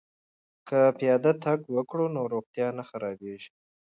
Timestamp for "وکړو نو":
1.75-2.21